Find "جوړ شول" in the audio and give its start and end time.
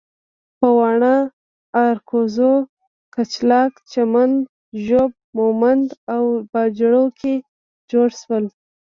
7.89-8.45